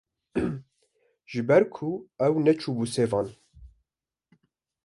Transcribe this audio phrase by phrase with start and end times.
[1.31, 1.89] Ji ber ku
[2.25, 3.27] ew neçûbû sêvan